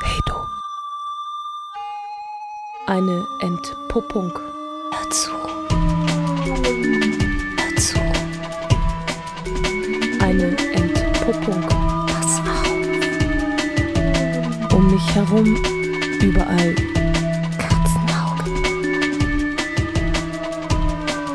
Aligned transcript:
Hey 0.00 0.20
du. 0.24 0.34
Eine 2.86 3.26
Entpuppung. 3.40 4.32
Hör 4.92 5.10
zu. 5.10 5.30
Hör 7.58 7.76
zu. 7.76 7.98
Eine 10.24 10.56
Entpuppung. 10.72 11.62
Pass 12.06 12.40
auf. 12.40 12.66
Um 14.74 14.90
mich 14.90 15.14
herum 15.14 15.56
überall. 16.22 16.74
Katzenaugen. 17.58 18.62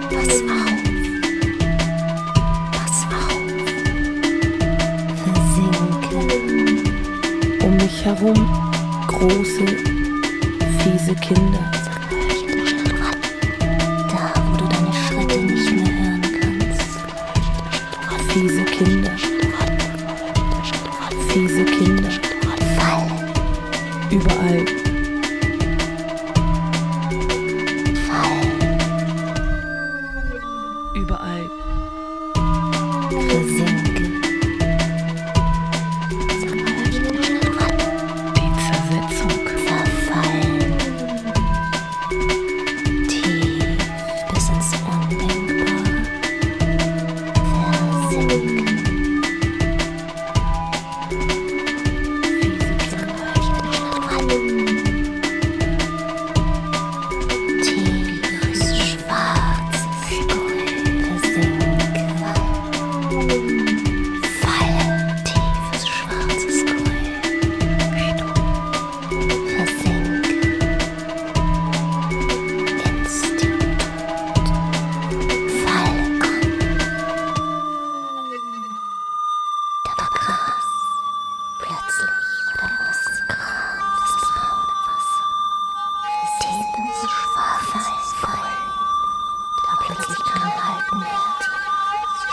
Pass 0.09 0.41
auf. 0.49 0.56
Herum 8.07 8.49
große, 9.07 9.65
fiese 10.79 11.13
Kinder. 11.15 11.76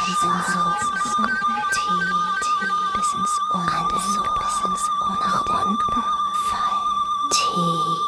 Tief, 0.04 0.18
so 0.18 0.28
tief, 1.72 1.96
bis 2.94 3.14
ins 3.14 3.40
Undenkbare. 3.48 3.94
bis 4.38 4.64
ins 4.64 4.90
Undenkbare. 5.00 6.04
Fall. 6.34 6.80
Tief, 7.30 8.02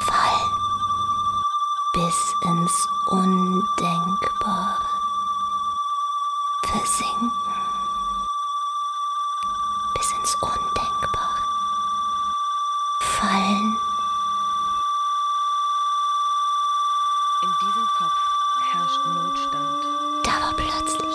fall. 0.00 0.50
Bis 1.92 2.34
ins 2.40 2.88
Undenkbare. 3.06 4.86
Versinken. 6.64 7.30
Bis 9.94 10.12
ins 10.12 10.34
Undenkbare. 10.36 11.42
Fallen. 12.98 13.78
In 17.42 17.54
diesem 17.60 17.86
Kopf 17.96 18.20
herrscht 18.60 19.00
Notstand. 19.06 19.86
Da 20.24 20.40
war 20.40 20.52
plötzlich 20.54 21.05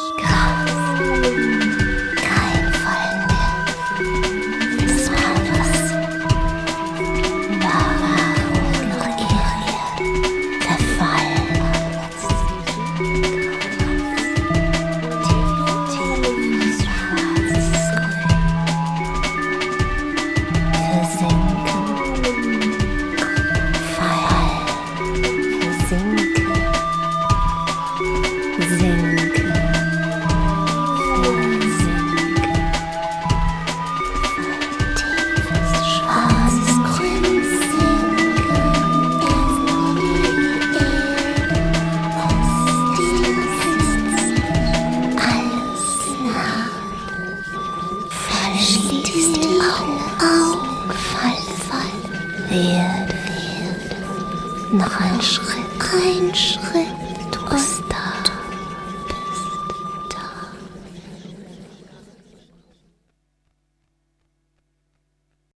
Werde. 52.52 53.16
Noch 54.74 55.00
ein 55.00 55.22
Schritt, 55.22 55.64
ein 55.80 56.36
Schritt. 56.36 56.88
Da. 57.32 57.91